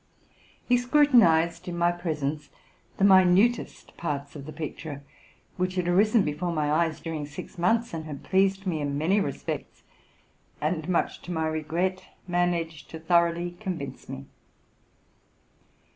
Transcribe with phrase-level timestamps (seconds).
[0.67, 2.49] He scrutinized, in my presence,
[2.97, 5.03] the minutest parts of the picture,
[5.57, 9.19] which had arisen before my eyes during six months, and had pleased me in many
[9.19, 9.83] respects,
[10.59, 14.25] and, much to my regret, managed to thor oughly convince me.